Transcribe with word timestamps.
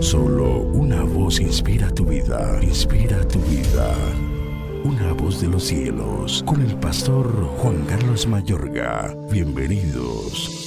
Solo 0.00 0.60
una 0.60 1.02
voz 1.02 1.40
inspira 1.40 1.88
tu 1.90 2.04
vida, 2.04 2.58
inspira 2.62 3.26
tu 3.28 3.38
vida. 3.40 3.94
Una 4.84 5.12
voz 5.12 5.40
de 5.40 5.48
los 5.48 5.64
cielos, 5.64 6.42
con 6.46 6.60
el 6.60 6.74
pastor 6.76 7.26
Juan 7.58 7.84
Carlos 7.86 8.26
Mayorga. 8.26 9.14
Bienvenidos. 9.30 10.66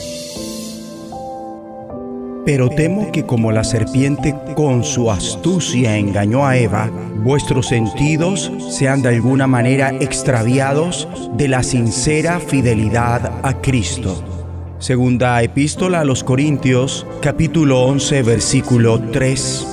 Pero 2.46 2.70
temo 2.70 3.12
que 3.12 3.26
como 3.26 3.52
la 3.52 3.64
serpiente 3.64 4.36
con 4.56 4.84
su 4.84 5.12
astucia 5.12 5.98
engañó 5.98 6.46
a 6.46 6.58
Eva, 6.58 6.90
vuestros 7.18 7.68
sentidos 7.68 8.52
sean 8.70 9.02
de 9.02 9.10
alguna 9.10 9.48
manera 9.48 9.92
extraviados 10.00 11.08
de 11.34 11.48
la 11.48 11.64
sincera 11.64 12.40
fidelidad 12.40 13.40
a 13.44 13.62
Cristo. 13.62 14.39
Segunda 14.80 15.44
epístola 15.44 16.00
a 16.00 16.06
los 16.06 16.24
Corintios, 16.24 17.06
capítulo 17.22 17.82
11, 17.82 18.24
versículo 18.24 19.02
3. 19.12 19.68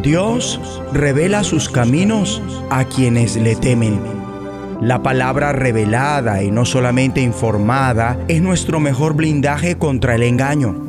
Dios 0.00 0.60
revela 0.92 1.42
sus 1.42 1.68
caminos 1.68 2.40
a 2.70 2.84
quienes 2.84 3.34
le 3.34 3.56
temen. 3.56 3.98
La 4.80 5.02
palabra 5.02 5.52
revelada 5.52 6.44
y 6.44 6.52
no 6.52 6.64
solamente 6.64 7.20
informada 7.20 8.16
es 8.28 8.42
nuestro 8.42 8.78
mejor 8.78 9.14
blindaje 9.14 9.76
contra 9.76 10.14
el 10.14 10.22
engaño. 10.22 10.83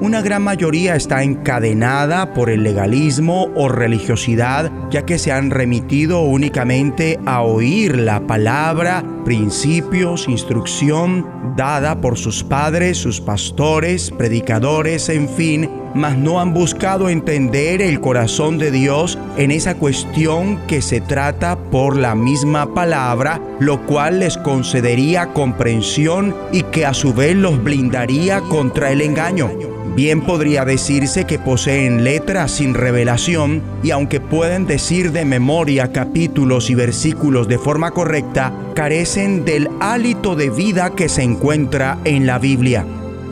Una 0.00 0.22
gran 0.22 0.42
mayoría 0.42 0.96
está 0.96 1.22
encadenada 1.22 2.34
por 2.34 2.50
el 2.50 2.64
legalismo 2.64 3.48
o 3.54 3.68
religiosidad, 3.68 4.70
ya 4.90 5.06
que 5.06 5.18
se 5.18 5.30
han 5.30 5.50
remitido 5.50 6.22
únicamente 6.22 7.20
a 7.26 7.42
oír 7.42 7.96
la 7.96 8.26
palabra, 8.26 9.04
principios, 9.24 10.28
instrucción 10.28 11.24
dada 11.56 12.00
por 12.00 12.18
sus 12.18 12.42
padres, 12.42 12.98
sus 12.98 13.20
pastores, 13.20 14.10
predicadores, 14.10 15.08
en 15.08 15.28
fin, 15.28 15.70
mas 15.94 16.18
no 16.18 16.40
han 16.40 16.52
buscado 16.52 17.08
entender 17.08 17.80
el 17.80 18.00
corazón 18.00 18.58
de 18.58 18.72
Dios 18.72 19.16
en 19.36 19.52
esa 19.52 19.76
cuestión 19.76 20.58
que 20.66 20.82
se 20.82 21.00
trata 21.00 21.56
por 21.56 21.96
la 21.96 22.16
misma 22.16 22.74
palabra, 22.74 23.40
lo 23.60 23.86
cual 23.86 24.18
les 24.18 24.36
concedería 24.38 25.28
comprensión 25.28 26.34
y 26.52 26.64
que 26.64 26.84
a 26.84 26.94
su 26.94 27.14
vez 27.14 27.36
los 27.36 27.62
blindaría 27.62 28.40
contra 28.40 28.90
el 28.90 29.00
engaño. 29.00 29.50
Bien 29.94 30.22
podría 30.22 30.64
decirse 30.64 31.24
que 31.24 31.38
poseen 31.38 32.02
letras 32.02 32.50
sin 32.50 32.74
revelación 32.74 33.62
y 33.84 33.92
aunque 33.92 34.18
pueden 34.18 34.66
decir 34.66 35.12
de 35.12 35.24
memoria 35.24 35.92
capítulos 35.92 36.68
y 36.68 36.74
versículos 36.74 37.46
de 37.46 37.58
forma 37.58 37.92
correcta, 37.92 38.52
carecen 38.74 39.44
del 39.44 39.68
hálito 39.78 40.34
de 40.34 40.50
vida 40.50 40.90
que 40.96 41.08
se 41.08 41.22
encuentra 41.22 41.98
en 42.04 42.26
la 42.26 42.40
Biblia. 42.40 42.84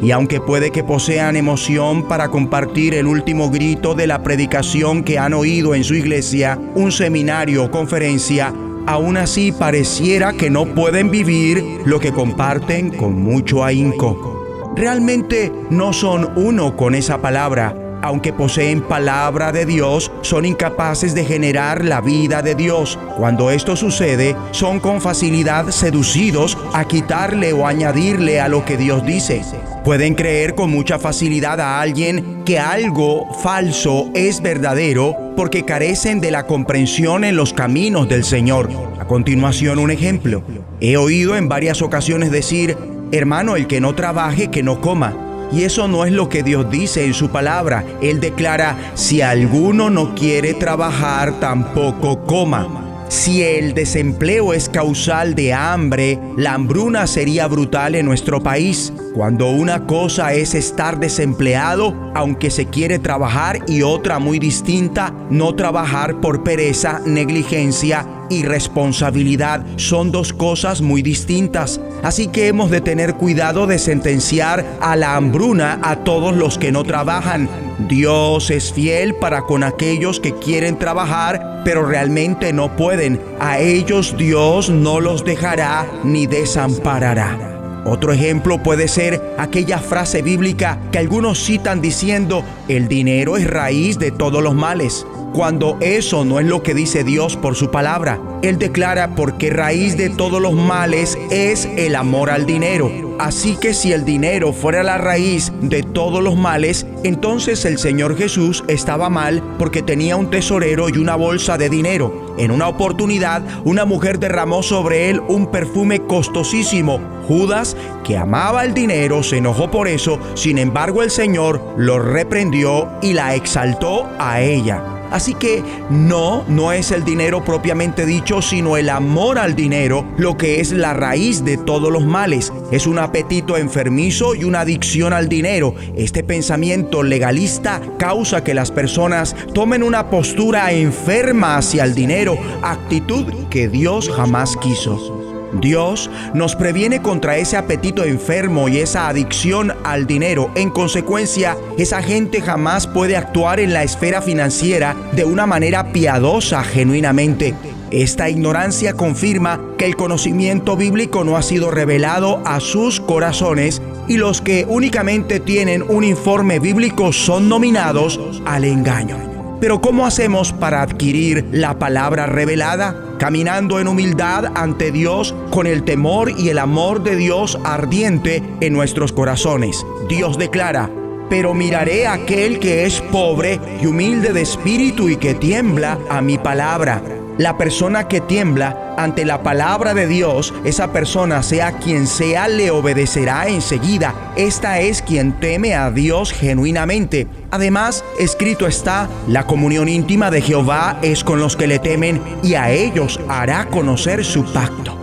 Y 0.03 0.13
aunque 0.13 0.41
puede 0.41 0.71
que 0.71 0.85
posean 0.85 1.35
emoción 1.35 2.07
para 2.07 2.29
compartir 2.29 2.95
el 2.95 3.07
último 3.07 3.51
grito 3.51 3.95
de 3.95 4.07
la 4.07 4.23
predicación 4.23 5.03
que 5.03 5.19
han 5.19 5.35
oído 5.35 5.75
en 5.75 5.83
su 5.83 5.95
iglesia, 5.95 6.61
un 6.77 6.93
seminario 6.93 7.65
o 7.65 7.71
conferencia, 7.73 8.53
aún 8.87 9.17
así 9.17 9.51
pareciera 9.51 10.33
que 10.33 10.49
no 10.49 10.67
pueden 10.67 11.11
vivir 11.11 11.65
lo 11.85 11.99
que 11.99 12.13
comparten 12.13 12.91
con 12.91 13.21
mucho 13.21 13.65
ahínco 13.65 14.32
realmente 14.77 15.53
no 15.71 15.93
son 15.93 16.33
uno 16.37 16.77
con 16.77 16.95
esa 16.95 17.21
palabra. 17.21 17.75
Aunque 18.05 18.33
poseen 18.33 18.83
palabra 18.83 19.53
de 19.53 19.65
Dios, 19.65 20.11
son 20.23 20.45
incapaces 20.45 21.15
de 21.15 21.25
generar 21.25 21.85
la 21.85 22.01
vida 22.01 22.43
de 22.43 22.57
Dios. 22.57 22.99
Cuando 23.17 23.53
esto 23.53 23.77
sucede, 23.77 24.35
son 24.51 24.81
con 24.81 25.01
facilidad 25.01 25.69
seducidos 25.69 26.59
a 26.73 26.85
quitarle 26.85 27.53
o 27.53 27.65
añadirle 27.65 28.41
a 28.41 28.49
lo 28.49 28.65
que 28.65 28.77
Dios 28.77 29.07
dice. 29.07 29.43
Pueden 29.85 30.17
creer 30.17 30.57
con 30.57 30.71
mucha 30.71 30.99
facilidad 30.99 31.61
a 31.61 31.81
alguien 31.81 32.43
que 32.45 32.59
algo 32.59 33.33
falso 33.41 34.11
es 34.15 34.43
verdadero 34.43 35.17
porque 35.37 35.65
carecen 35.65 36.21
de 36.21 36.33
la 36.33 36.47
comprensión 36.47 37.23
en 37.23 37.37
los 37.37 37.53
caminos 37.53 38.09
del 38.09 38.25
Señor. 38.25 38.69
A 38.99 39.07
continuación, 39.07 39.79
un 39.79 39.93
ejemplo. 39.93 40.43
He 40.81 40.97
oído 40.97 41.37
en 41.37 41.49
varias 41.49 41.83
ocasiones 41.83 42.33
decir, 42.33 42.77
Hermano, 43.13 43.57
el 43.57 43.67
que 43.67 43.79
no 43.79 43.95
trabaje, 43.95 44.51
que 44.51 44.63
no 44.63 44.81
coma. 44.81 45.15
Y 45.53 45.65
eso 45.65 45.87
no 45.87 46.07
es 46.07 46.13
lo 46.13 46.31
que 46.31 46.43
Dios 46.43 46.71
dice 46.71 47.05
en 47.05 47.13
su 47.13 47.29
palabra. 47.29 47.85
Él 48.01 48.21
declara, 48.21 48.93
si 48.95 49.21
alguno 49.21 49.91
no 49.91 50.15
quiere 50.15 50.55
trabajar, 50.55 51.39
tampoco 51.39 52.25
coma. 52.25 52.89
Si 53.09 53.43
el 53.43 53.75
desempleo 53.75 54.55
es 54.55 54.71
causal 54.71 55.35
de 55.35 55.53
hambre, 55.53 56.19
la 56.39 56.55
hambruna 56.55 57.07
sería 57.07 57.47
brutal 57.49 57.95
en 57.95 58.07
nuestro 58.07 58.43
país. 58.43 58.91
Cuando 59.13 59.51
una 59.51 59.87
cosa 59.87 60.33
es 60.33 60.55
estar 60.55 60.99
desempleado, 60.99 61.95
aunque 62.15 62.51
se 62.51 62.65
quiere 62.65 62.99
trabajar, 62.99 63.59
y 63.69 63.83
otra 63.83 64.19
muy 64.19 64.39
distinta, 64.39 65.13
no 65.29 65.55
trabajar 65.55 66.23
por 66.23 66.43
pereza, 66.43 67.03
negligencia 67.05 68.07
y 68.31 68.45
responsabilidad. 68.45 69.67
Son 69.77 70.11
dos 70.11 70.33
cosas 70.33 70.81
muy 70.81 71.03
distintas. 71.03 71.79
Así 72.03 72.27
que 72.27 72.49
hemos 72.49 72.71
de 72.71 72.81
tener 72.81 73.15
cuidado 73.15 73.67
de 73.67 73.79
sentenciar 73.79 74.65
a 74.81 74.97
la 74.97 75.15
hambruna 75.15 75.79
a 75.83 75.97
todos 75.97 76.37
los 76.37 76.59
que 76.59 76.73
no 76.73 76.83
trabajan. 76.83 77.49
Dios 77.89 78.51
es 78.51 78.73
fiel 78.73 79.15
para 79.15 79.43
con 79.43 79.63
aquellos 79.63 80.19
que 80.19 80.35
quieren 80.35 80.79
trabajar, 80.79 81.63
pero 81.65 81.87
realmente 81.87 82.53
no 82.53 82.75
pueden. 82.77 83.21
A 83.39 83.61
ellos 83.61 84.17
Dios 84.17 84.69
no 84.69 85.01
los 85.01 85.25
dejará 85.25 85.87
ni 86.03 86.27
desamparará. 86.27 87.83
Otro 87.85 88.13
ejemplo 88.13 88.63
puede 88.63 88.89
ser 88.89 89.21
aquella 89.39 89.79
frase 89.79 90.23
bíblica 90.23 90.79
que 90.93 90.99
algunos 90.99 91.45
citan 91.45 91.81
diciendo, 91.81 92.45
el 92.69 92.87
dinero 92.89 93.37
es 93.37 93.49
raíz 93.49 93.99
de 93.99 94.13
todos 94.13 94.43
los 94.43 94.55
males 94.55 95.05
cuando 95.33 95.79
eso 95.81 96.25
no 96.25 96.41
es 96.41 96.47
lo 96.47 96.63
que 96.63 96.75
dice 96.75 97.05
Dios 97.05 97.37
por 97.37 97.55
su 97.55 97.71
palabra. 97.71 98.21
Él 98.43 98.59
declara 98.59 99.15
porque 99.15 99.51
raíz 99.51 99.97
de 99.97 100.11
todos 100.11 100.43
los 100.43 100.55
males 100.55 101.19
es 101.31 101.69
el 101.77 101.95
amor 101.97 102.31
al 102.31 102.45
dinero. 102.45 102.91
Así 103.19 103.57
que 103.57 103.73
si 103.73 103.93
el 103.93 104.05
dinero 104.05 104.53
fuera 104.53 104.83
la 104.83 104.99
raíz 104.99 105.53
de 105.61 105.83
todos 105.83 106.23
los 106.23 106.37
males, 106.37 106.87
entonces 107.05 107.65
el 107.65 107.79
Señor 107.79 108.17
Jesús 108.17 108.65
estaba 108.67 109.09
mal 109.11 109.43
porque 109.59 109.83
tenía 109.83 110.17
un 110.17 110.29
tesorero 110.29 110.89
y 110.89 110.99
una 110.99 111.15
bolsa 111.15 111.57
de 111.57 111.69
dinero. 111.69 112.35
En 112.39 112.51
una 112.51 112.69
oportunidad, 112.69 113.43
una 113.65 113.85
mujer 113.85 114.19
derramó 114.19 114.63
sobre 114.63 115.11
él 115.11 115.21
un 115.29 115.51
perfume 115.51 116.01
costosísimo. 116.01 117.01
Judas, 117.29 117.77
que 118.05 118.17
amaba 118.17 118.65
el 118.65 118.75
dinero, 118.75 119.23
se 119.23 119.37
enojó 119.37 119.71
por 119.71 119.87
eso, 119.87 120.19
sin 120.35 120.59
embargo 120.59 121.03
el 121.03 121.11
Señor 121.11 121.63
lo 121.77 122.01
reprendió 122.01 122.89
y 123.03 123.13
la 123.13 123.35
exaltó 123.35 124.09
a 124.19 124.41
ella. 124.41 125.02
Así 125.13 125.35
que 125.35 125.63
no, 125.91 126.45
no 126.49 126.73
es 126.73 126.91
el 126.91 127.05
dinero 127.05 127.45
propiamente 127.45 128.07
dicho, 128.07 128.43
sino 128.43 128.77
el 128.77 128.89
amor 128.89 129.39
al 129.39 129.55
dinero 129.55 130.05
lo 130.17 130.37
que 130.37 130.61
es 130.61 130.73
la 130.73 130.95
raíz 130.95 131.45
de 131.45 131.57
todos 131.59 131.93
los 131.93 132.05
males. 132.05 132.53
Es 132.71 132.87
un 132.87 132.99
apetito 132.99 133.57
enfermizo 133.57 134.35
y 134.35 134.45
una 134.45 134.61
adicción 134.61 135.13
al 135.13 135.29
dinero. 135.29 135.75
Este 135.97 136.25
pensamiento 136.25 137.03
legalista 137.03 137.81
causa 137.99 138.43
que 138.43 138.55
las 138.55 138.71
personas 138.71 139.37
tomen 139.55 139.83
una 139.83 140.09
postura 140.09 140.73
enferma 140.73 141.57
hacia 141.57 141.85
el 141.85 141.95
dinero, 141.95 142.39
actitud 142.63 143.27
que 143.51 143.69
Dios 143.69 144.09
jamás 144.09 144.57
quiso. 144.57 145.22
Dios 145.61 146.11
nos 146.35 146.57
previene 146.57 147.03
contra 147.03 147.37
ese 147.37 147.57
apetito 147.57 148.05
enfermo 148.05 148.69
y 148.69 148.79
esa 148.79 149.09
adicción 149.09 149.73
al 149.85 150.07
dinero. 150.07 150.51
En 150.55 150.71
consecuencia, 150.71 151.57
esa 151.79 152.03
gente 152.03 152.41
jamás 152.41 152.87
puede 152.87 153.17
actuar 153.17 153.61
en 153.61 153.73
la 153.73 153.83
esfera 153.83 154.23
financiera 154.23 154.97
de 155.13 155.25
una 155.25 155.47
manera 155.47 155.93
piadosa 155.93 156.65
genuinamente. 156.65 157.55
Esta 157.91 158.31
ignorancia 158.31 158.95
confirma 158.95 159.61
que 159.77 159.85
el 159.85 159.97
conocimiento 159.97 160.77
bíblico 160.77 161.25
no 161.25 161.37
ha 161.37 161.43
sido 161.43 161.71
revelado 161.71 162.41
a 162.47 162.59
sus 162.59 163.01
corazones 163.01 163.83
y 164.09 164.17
los 164.17 164.41
que 164.41 164.65
únicamente 164.67 165.41
tienen 165.41 165.83
un 165.83 166.03
informe 166.03 166.59
bíblico 166.59 167.13
son 167.13 167.51
nominados 167.51 168.19
al 168.47 168.65
engaño. 168.65 169.19
Pero 169.61 169.81
¿cómo 169.81 170.07
hacemos 170.07 170.53
para 170.53 170.83
adquirir 170.83 171.47
la 171.53 171.79
palabra 171.79 172.27
revelada? 172.27 172.97
Caminando 173.23 173.79
en 173.79 173.87
humildad 173.87 174.47
ante 174.57 174.91
Dios 174.91 175.33
con 175.51 175.69
el 175.69 175.85
temor 175.85 176.33
y 176.37 176.49
el 176.49 176.59
amor 176.59 177.05
de 177.05 177.15
Dios 177.15 177.57
ardiente 177.63 178.43
en 178.61 178.73
nuestros 178.73 179.13
corazones. 179.13 179.87
Dios 180.09 180.39
declara, 180.39 180.91
pero 181.33 181.55
miraré 181.55 182.07
a 182.07 182.13
aquel 182.13 182.59
que 182.59 182.85
es 182.85 183.01
pobre 183.01 183.59
y 183.81 183.87
humilde 183.87 184.35
de 184.35 184.43
espíritu 184.43 185.09
y 185.09 185.17
que 185.17 185.33
tiembla 185.33 185.99
a 186.11 186.21
mi 186.21 186.37
palabra. 186.37 187.01
La 187.39 187.57
persona 187.57 188.07
que 188.07 188.21
tiembla 188.21 188.95
ante 188.99 189.25
la 189.25 189.43
palabra 189.43 189.95
de 189.95 190.07
Dios, 190.07 190.53
esa 190.65 190.93
persona, 190.93 191.43
sea 191.43 191.79
quien 191.79 192.07
sea, 192.07 192.49
le 192.49 192.71
obedecerá 192.71 193.49
enseguida. 193.49 194.35
Esta 194.37 194.81
es 194.81 195.01
quien 195.01 195.33
teme 195.41 195.75
a 195.75 195.91
Dios 195.91 196.33
genuinamente. 196.35 197.27
Además, 197.51 198.05
escrito 198.19 198.67
está, 198.67 199.09
la 199.27 199.47
comunión 199.47 199.89
íntima 199.89 200.31
de 200.31 200.43
Jehová 200.43 200.99
es 201.01 201.25
con 201.25 201.41
los 201.41 201.57
que 201.57 201.67
le 201.67 201.79
temen 201.79 202.21
y 202.43 202.57
a 202.57 202.71
ellos 202.71 203.19
hará 203.31 203.65
conocer 203.71 204.23
su 204.27 204.45
pacto. 204.53 204.99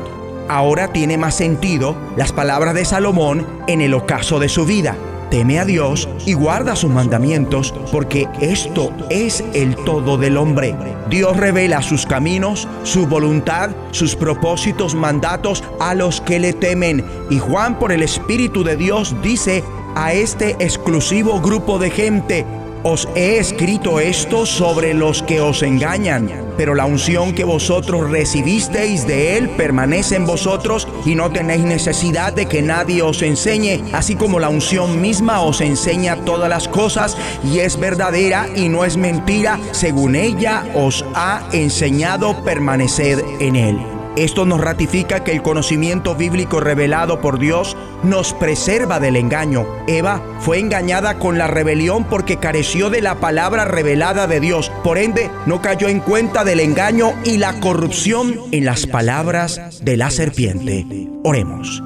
Ahora 0.47 0.93
tiene 0.93 1.17
más 1.17 1.33
sentido 1.33 1.95
las 2.15 2.31
palabras 2.31 2.75
de 2.75 2.85
Salomón 2.85 3.47
en 3.65 3.81
el 3.81 3.95
ocaso 3.95 4.37
de 4.37 4.49
su 4.49 4.67
vida. 4.67 4.95
Teme 5.29 5.59
a 5.59 5.65
Dios 5.65 6.09
y 6.25 6.33
guarda 6.33 6.75
sus 6.75 6.91
mandamientos, 6.91 7.73
porque 7.91 8.27
esto 8.41 8.91
es 9.09 9.43
el 9.53 9.75
todo 9.75 10.17
del 10.17 10.37
hombre. 10.37 10.75
Dios 11.09 11.37
revela 11.37 11.81
sus 11.81 12.05
caminos, 12.05 12.67
su 12.83 13.07
voluntad, 13.07 13.71
sus 13.91 14.15
propósitos, 14.15 14.95
mandatos 14.95 15.63
a 15.79 15.95
los 15.95 16.21
que 16.21 16.39
le 16.39 16.53
temen. 16.53 17.05
Y 17.29 17.39
Juan 17.39 17.79
por 17.79 17.91
el 17.91 18.03
Espíritu 18.03 18.63
de 18.63 18.75
Dios 18.75 19.15
dice 19.21 19.63
a 19.95 20.13
este 20.13 20.51
exclusivo 20.59 21.41
grupo 21.41 21.79
de 21.79 21.89
gente, 21.89 22.45
os 22.83 23.07
he 23.15 23.37
escrito 23.37 23.99
esto 23.99 24.45
sobre 24.45 24.93
los 24.93 25.21
que 25.23 25.41
os 25.41 25.63
engañan, 25.63 26.29
pero 26.57 26.75
la 26.75 26.85
unción 26.85 27.33
que 27.33 27.43
vosotros 27.43 28.09
recibisteis 28.09 29.05
de 29.05 29.37
Él 29.37 29.49
permanece 29.49 30.15
en 30.15 30.25
vosotros 30.25 30.87
y 31.05 31.15
no 31.15 31.31
tenéis 31.31 31.61
necesidad 31.61 32.33
de 32.33 32.45
que 32.45 32.61
nadie 32.61 33.01
os 33.01 33.21
enseñe, 33.21 33.83
así 33.93 34.15
como 34.15 34.39
la 34.39 34.49
unción 34.49 35.01
misma 35.01 35.41
os 35.41 35.61
enseña 35.61 36.17
todas 36.25 36.49
las 36.49 36.67
cosas 36.67 37.17
y 37.43 37.59
es 37.59 37.79
verdadera 37.79 38.47
y 38.55 38.69
no 38.69 38.85
es 38.85 38.97
mentira, 38.97 39.59
según 39.71 40.15
ella 40.15 40.63
os 40.75 41.05
ha 41.15 41.47
enseñado, 41.51 42.43
permaneced 42.43 43.19
en 43.39 43.55
Él. 43.55 43.98
Esto 44.15 44.45
nos 44.45 44.59
ratifica 44.59 45.23
que 45.23 45.31
el 45.31 45.41
conocimiento 45.41 46.15
bíblico 46.15 46.59
revelado 46.59 47.21
por 47.21 47.39
Dios 47.39 47.77
nos 48.03 48.33
preserva 48.33 48.99
del 48.99 49.15
engaño. 49.15 49.65
Eva 49.87 50.21
fue 50.39 50.59
engañada 50.59 51.19
con 51.19 51.37
la 51.37 51.47
rebelión 51.47 52.05
porque 52.05 52.37
careció 52.37 52.89
de 52.89 53.01
la 53.01 53.15
palabra 53.15 53.65
revelada 53.65 54.27
de 54.27 54.39
Dios. 54.39 54.71
Por 54.83 54.97
ende, 54.97 55.29
no 55.45 55.61
cayó 55.61 55.87
en 55.87 55.99
cuenta 55.99 56.43
del 56.43 56.59
engaño 56.59 57.13
y 57.23 57.37
la 57.37 57.59
corrupción 57.59 58.35
en 58.51 58.65
las 58.65 58.87
palabras 58.87 59.83
de 59.83 59.97
la 59.97 60.11
serpiente. 60.11 60.85
Oremos. 61.23 61.81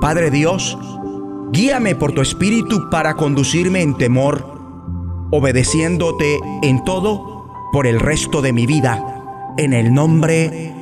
Padre 0.00 0.30
Dios, 0.30 0.76
guíame 1.52 1.94
por 1.94 2.12
tu 2.12 2.22
espíritu 2.22 2.90
para 2.90 3.14
conducirme 3.14 3.82
en 3.82 3.96
temor, 3.96 4.58
obedeciéndote 5.30 6.40
en 6.62 6.82
todo 6.84 7.48
por 7.72 7.86
el 7.86 8.00
resto 8.00 8.42
de 8.42 8.52
mi 8.52 8.66
vida. 8.66 9.04
En 9.58 9.74
el 9.74 9.92
nombre 9.92 10.48
de 10.48 10.81